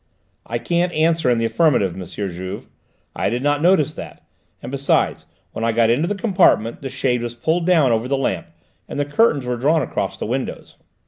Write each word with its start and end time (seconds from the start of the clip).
"I 0.47 0.57
can't 0.57 0.91
answer 0.93 1.29
in 1.29 1.37
the 1.37 1.45
affirmative, 1.45 1.93
M. 1.93 2.03
Juve. 2.03 2.65
I 3.15 3.29
did 3.29 3.43
not 3.43 3.61
notice 3.61 3.93
that; 3.93 4.23
and, 4.59 4.71
besides, 4.71 5.27
when 5.51 5.63
I 5.63 5.71
got 5.73 5.91
into 5.91 6.07
the 6.07 6.15
compartment, 6.15 6.81
the 6.81 6.89
shade 6.89 7.21
was 7.21 7.35
pulled 7.35 7.67
down 7.67 7.91
over 7.91 8.07
the 8.07 8.17
lamp, 8.17 8.47
and 8.89 8.97
the 8.97 9.05
curtains 9.05 9.45
were 9.45 9.57
drawn 9.57 9.83
across 9.83 10.17
the 10.17 10.25
windows. 10.25 10.75